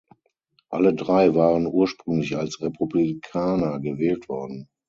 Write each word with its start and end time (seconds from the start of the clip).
Alle 0.69 0.95
drei 0.95 1.35
waren 1.35 1.67
ursprünglich 1.67 2.35
als 2.35 2.59
Republikaner 2.59 3.79
gewählt 3.79 4.29
worden. 4.29 4.67